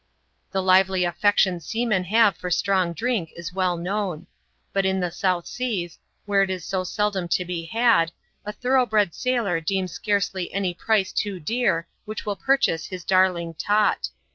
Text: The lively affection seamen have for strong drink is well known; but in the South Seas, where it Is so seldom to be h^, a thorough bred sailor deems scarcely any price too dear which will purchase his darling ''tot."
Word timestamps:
The 0.49 0.63
lively 0.63 1.03
affection 1.05 1.59
seamen 1.59 2.05
have 2.05 2.35
for 2.35 2.49
strong 2.49 2.91
drink 2.91 3.31
is 3.35 3.53
well 3.53 3.77
known; 3.77 4.25
but 4.73 4.83
in 4.83 4.99
the 4.99 5.11
South 5.11 5.45
Seas, 5.45 5.99
where 6.25 6.41
it 6.41 6.49
Is 6.49 6.65
so 6.65 6.83
seldom 6.83 7.27
to 7.27 7.45
be 7.45 7.69
h^, 7.71 8.09
a 8.43 8.51
thorough 8.51 8.87
bred 8.87 9.13
sailor 9.13 9.61
deems 9.61 9.91
scarcely 9.91 10.51
any 10.51 10.73
price 10.73 11.11
too 11.11 11.39
dear 11.39 11.87
which 12.05 12.25
will 12.25 12.35
purchase 12.35 12.87
his 12.87 13.03
darling 13.03 13.53
''tot." 13.53 14.09